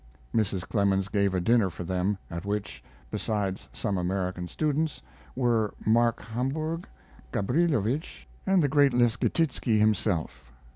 Mrs. 0.33 0.67
Clemens 0.67 1.09
gave 1.09 1.35
a 1.35 1.39
dinner 1.39 1.69
for 1.69 1.83
them, 1.83 2.17
at 2.31 2.43
which, 2.43 2.83
besides 3.11 3.69
some 3.71 3.99
American 3.99 4.47
students, 4.47 5.03
were 5.35 5.75
Mark 5.85 6.23
Hambourg, 6.23 6.87
Gabrilowitsch, 7.31 8.25
and 8.47 8.63
the 8.63 8.67
great 8.67 8.93
Leschetizky 8.93 9.77
himself. 9.77 10.51